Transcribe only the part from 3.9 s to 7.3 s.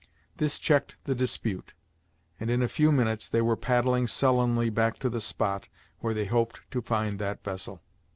sullenly back to the spot where they hoped to find